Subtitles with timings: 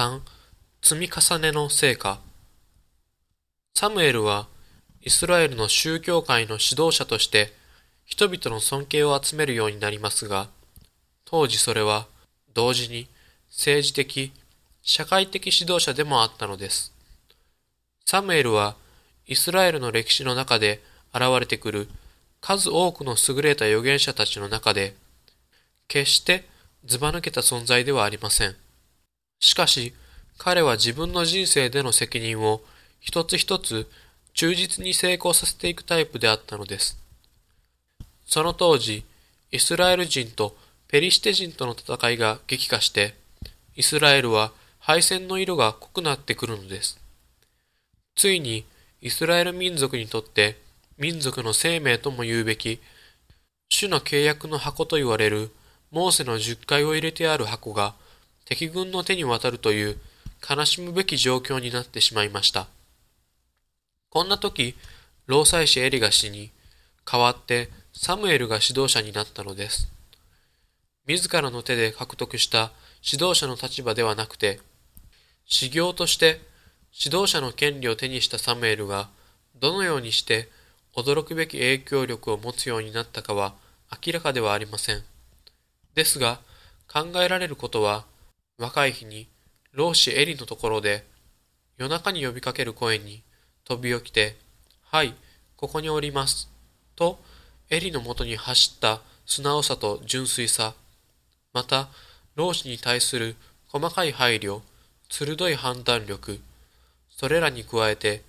[0.00, 0.22] 3.
[0.80, 2.20] 積み重ねの成果
[3.74, 4.46] サムエルは
[5.02, 7.52] イスラエルの宗教界の指導者として
[8.06, 10.48] 人々の尊敬を集めるようになりますが、
[11.26, 12.06] 当時それは
[12.54, 13.08] 同時に
[13.50, 14.32] 政治的、
[14.80, 16.94] 社会的指導者でもあったのです。
[18.06, 18.76] サムエルは
[19.26, 20.82] イスラエルの歴史の中で
[21.12, 21.88] 現れてくる
[22.40, 24.94] 数多くの優れた預言者たちの中で、
[25.88, 26.46] 決して
[26.86, 28.56] ずば抜けた存在ではありません。
[29.40, 29.94] しかし、
[30.38, 32.62] 彼は自分の人生での責任を
[33.00, 33.90] 一つ一つ
[34.34, 36.98] 忠実に成功させていくタイプであったのです。
[38.26, 39.04] その当時、
[39.50, 40.56] イスラエル人と
[40.88, 43.14] ペリシテ人との戦いが激化して、
[43.76, 47.00] イスラエルは敗戦の色が濃くなってくるのです。
[48.14, 48.64] ついに、
[49.02, 50.58] イスラエル民族にとって
[50.98, 52.80] 民族の生命とも言うべき、
[53.70, 55.50] 主の契約の箱と言われる
[55.90, 57.94] モーセの十回を入れてある箱が
[58.50, 59.96] 敵軍の手に渡るという
[60.48, 62.66] 悲しむべき状況になってしまいました。
[64.08, 64.74] こんな時、
[65.26, 66.50] 労災師エリが死に、
[67.04, 69.88] 代わってサムエルが指導者になったのです。
[71.06, 72.72] 自らの手で獲得した
[73.08, 74.58] 指導者の立場ではなくて、
[75.44, 76.40] 修行として
[76.92, 79.10] 指導者の権利を手にしたサムエルが、
[79.60, 80.48] どのようにして
[80.96, 83.54] 驚くべき影響力を持つようになったかは
[84.04, 85.04] 明らかではありません。
[85.94, 86.40] ですが、
[86.92, 88.09] 考えられることは、
[88.60, 89.26] 若い日に
[89.72, 91.06] 老子エリのところで、
[91.78, 93.22] 夜中に呼びかける声に
[93.64, 94.36] 飛び起きて、
[94.82, 95.14] はい、
[95.56, 96.50] ここにおります。
[96.94, 97.18] と
[97.70, 100.74] エリのもとに走った素直さと純粋さ、
[101.54, 101.88] また、
[102.36, 103.34] 老子に対する
[103.68, 104.60] 細かい配慮、
[105.08, 106.38] 鋭い判断力、
[107.08, 108.22] それらに加えて、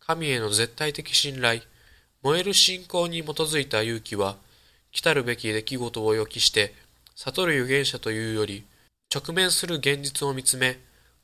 [0.00, 1.62] 神への絶対的信頼、
[2.22, 4.36] 燃える信仰に基づいた勇気は、
[4.90, 6.74] 来たるべき出来事を予期して、
[7.16, 8.64] 悟る預言者というより、
[9.14, 10.78] 直面する現実を見つめ、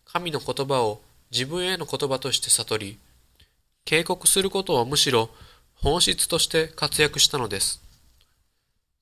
[0.04, 1.00] 神の言葉を
[1.30, 2.98] 自分への言葉として悟り、
[3.86, 5.30] 警告することをむしろ
[5.74, 7.80] 本質として活躍したのです。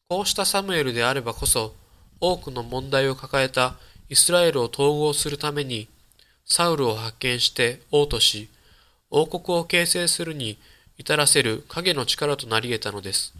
[0.08, 1.74] こうしたサムエルであればこそ、
[2.20, 3.76] 多くの問題を抱えた
[4.08, 5.88] イスラエルを統合するために、
[6.44, 8.48] サウルを発見して王とし、
[9.10, 10.58] 王国を形成するに
[10.96, 13.34] 至らせる影の力となり得たのです。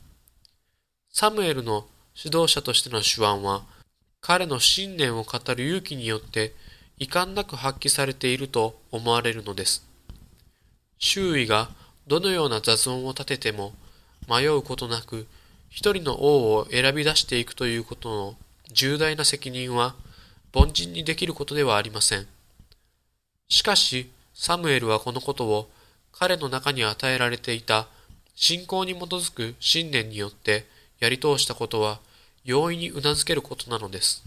[1.12, 1.86] サムエルの
[2.16, 3.62] 指導者としての手腕は、
[4.26, 6.52] 彼の信念を語る勇気によって
[6.98, 9.86] 遺憾なく発揮されていると思われるのです。
[10.98, 11.68] 周囲が
[12.08, 13.72] どのような雑音を立てても
[14.28, 15.28] 迷うことなく
[15.70, 18.34] 一人の王を選び出していくということの
[18.72, 19.94] 重大な責任は
[20.52, 22.26] 凡人にできることではありません。
[23.48, 25.70] しかし、サムエルはこのことを
[26.10, 27.86] 彼の中に与えられていた
[28.34, 30.66] 信仰に基づく信念によって
[30.98, 32.00] やり通したことは
[32.46, 34.24] 容易に頷けることなのです。